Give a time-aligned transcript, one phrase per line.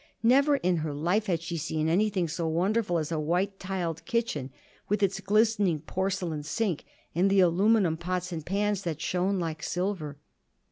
[0.23, 4.49] Never in her life had she seen anything so wonderful as a white tiled kitchen,
[4.89, 10.17] with its glistening porcelain sink and the aluminum pots and pans that shone like silver.